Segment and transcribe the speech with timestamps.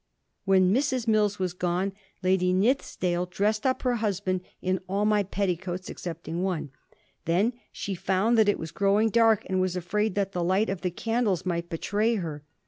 [0.45, 1.05] When Mrs.
[1.05, 1.91] MiUs was gone,
[2.23, 6.71] Lady Nithisdale dressed up her husband ^ in all my petticoats excepting one.'
[7.25, 10.81] Then she found that it was growing dark, and was afraid that the light of
[10.81, 12.43] the candles might betray her.